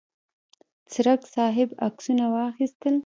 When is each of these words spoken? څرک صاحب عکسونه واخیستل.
څرک 0.91 1.21
صاحب 1.33 1.69
عکسونه 1.87 2.25
واخیستل. 2.35 2.95